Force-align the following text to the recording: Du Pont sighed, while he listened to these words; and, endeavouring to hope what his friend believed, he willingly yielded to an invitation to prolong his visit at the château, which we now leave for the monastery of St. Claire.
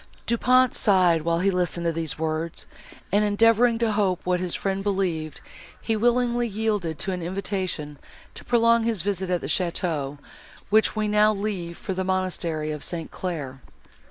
Du 0.25 0.35
Pont 0.35 0.73
sighed, 0.73 1.21
while 1.21 1.41
he 1.41 1.51
listened 1.51 1.83
to 1.85 1.91
these 1.91 2.17
words; 2.17 2.65
and, 3.11 3.23
endeavouring 3.23 3.77
to 3.77 3.91
hope 3.91 4.19
what 4.23 4.39
his 4.39 4.55
friend 4.55 4.81
believed, 4.81 5.41
he 5.79 5.95
willingly 5.95 6.47
yielded 6.47 6.97
to 6.97 7.11
an 7.11 7.21
invitation 7.21 7.99
to 8.33 8.43
prolong 8.43 8.83
his 8.83 9.03
visit 9.03 9.29
at 9.29 9.41
the 9.41 9.45
château, 9.45 10.17
which 10.71 10.95
we 10.95 11.07
now 11.07 11.31
leave 11.31 11.77
for 11.77 11.93
the 11.93 12.03
monastery 12.03 12.71
of 12.71 12.83
St. 12.83 13.11
Claire. 13.11 13.61